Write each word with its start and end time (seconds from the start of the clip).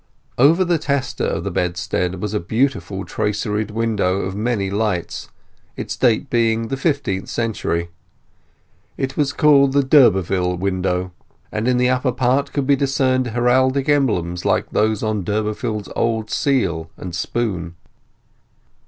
Over 0.39 0.65
the 0.65 0.79
tester 0.79 1.25
of 1.27 1.43
the 1.43 1.51
bedstead 1.51 2.19
was 2.19 2.33
a 2.33 2.39
beautiful 2.39 3.05
traceried 3.05 3.69
window, 3.69 4.21
of 4.21 4.35
many 4.35 4.71
lights, 4.71 5.29
its 5.77 5.95
date 5.95 6.27
being 6.27 6.69
the 6.69 6.75
fifteenth 6.75 7.29
century. 7.29 7.89
It 8.97 9.15
was 9.15 9.31
called 9.31 9.73
the 9.73 9.83
d'Urberville 9.83 10.57
Window, 10.57 11.11
and 11.51 11.67
in 11.67 11.77
the 11.77 11.89
upper 11.91 12.11
part 12.11 12.51
could 12.51 12.65
be 12.65 12.75
discerned 12.75 13.27
heraldic 13.27 13.87
emblems 13.89 14.43
like 14.43 14.71
those 14.71 15.03
on 15.03 15.23
Durbeyfield's 15.23 15.89
old 15.95 16.31
seal 16.31 16.89
and 16.97 17.13
spoon. 17.15 17.75